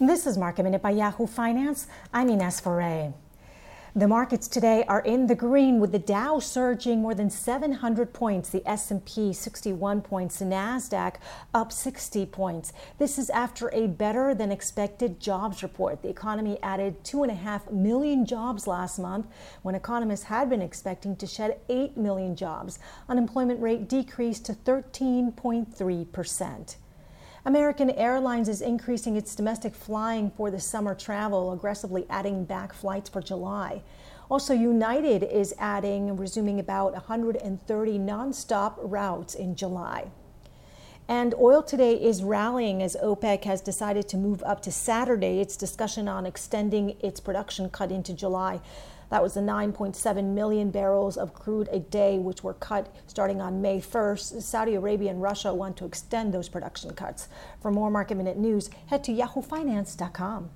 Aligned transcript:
This 0.00 0.26
is 0.26 0.36
Market 0.36 0.64
Minute 0.64 0.82
by 0.82 0.90
Yahoo 0.90 1.28
Finance. 1.28 1.86
I'm 2.12 2.28
Ines 2.28 2.58
Ferre. 2.58 3.14
The 3.94 4.08
markets 4.08 4.48
today 4.48 4.84
are 4.88 4.98
in 5.02 5.28
the 5.28 5.36
green 5.36 5.78
with 5.78 5.92
the 5.92 6.00
Dow 6.00 6.40
surging 6.40 7.00
more 7.00 7.14
than 7.14 7.30
700 7.30 8.12
points, 8.12 8.50
the 8.50 8.68
S&P 8.68 9.32
61 9.32 10.02
points, 10.02 10.40
the 10.40 10.46
Nasdaq 10.46 11.14
up 11.54 11.70
60 11.70 12.26
points. 12.26 12.72
This 12.98 13.20
is 13.20 13.30
after 13.30 13.70
a 13.72 13.86
better 13.86 14.34
than 14.34 14.50
expected 14.50 15.20
jobs 15.20 15.62
report. 15.62 16.02
The 16.02 16.08
economy 16.08 16.58
added 16.60 17.04
2.5 17.04 17.70
million 17.70 18.26
jobs 18.26 18.66
last 18.66 18.98
month 18.98 19.26
when 19.62 19.76
economists 19.76 20.24
had 20.24 20.50
been 20.50 20.60
expecting 20.60 21.14
to 21.14 21.26
shed 21.28 21.60
8 21.68 21.96
million 21.96 22.34
jobs. 22.34 22.80
Unemployment 23.08 23.62
rate 23.62 23.88
decreased 23.88 24.44
to 24.46 24.54
13.3 24.54 26.10
percent. 26.10 26.78
American 27.46 27.90
Airlines 27.90 28.48
is 28.48 28.62
increasing 28.62 29.16
its 29.16 29.34
domestic 29.34 29.74
flying 29.74 30.30
for 30.30 30.50
the 30.50 30.58
summer 30.58 30.94
travel, 30.94 31.52
aggressively 31.52 32.06
adding 32.08 32.46
back 32.46 32.72
flights 32.72 33.10
for 33.10 33.20
July. 33.20 33.82
Also, 34.30 34.54
United 34.54 35.22
is 35.22 35.54
adding, 35.58 36.16
resuming 36.16 36.58
about 36.58 36.94
130 36.94 37.98
nonstop 37.98 38.76
routes 38.78 39.34
in 39.34 39.54
July. 39.54 40.10
And 41.08 41.34
oil 41.34 41.62
today 41.62 41.94
is 41.94 42.22
rallying 42.22 42.82
as 42.82 42.96
OPEC 43.02 43.44
has 43.44 43.60
decided 43.60 44.08
to 44.08 44.16
move 44.16 44.42
up 44.42 44.62
to 44.62 44.72
Saturday 44.72 45.38
its 45.38 45.56
discussion 45.56 46.08
on 46.08 46.24
extending 46.24 46.96
its 47.00 47.20
production 47.20 47.68
cut 47.68 47.92
into 47.92 48.14
July. 48.14 48.60
That 49.10 49.22
was 49.22 49.34
the 49.34 49.40
9.7 49.40 50.24
million 50.32 50.70
barrels 50.70 51.18
of 51.18 51.34
crude 51.34 51.68
a 51.70 51.78
day, 51.78 52.18
which 52.18 52.42
were 52.42 52.54
cut 52.54 52.92
starting 53.06 53.42
on 53.42 53.60
May 53.60 53.80
1st. 53.80 54.40
Saudi 54.40 54.74
Arabia 54.74 55.10
and 55.10 55.20
Russia 55.20 55.52
want 55.52 55.76
to 55.76 55.84
extend 55.84 56.32
those 56.32 56.48
production 56.48 56.94
cuts. 56.94 57.28
For 57.60 57.70
more 57.70 57.90
market 57.90 58.16
minute 58.16 58.38
news, 58.38 58.70
head 58.86 59.04
to 59.04 59.12
yahoofinance.com. 59.12 60.50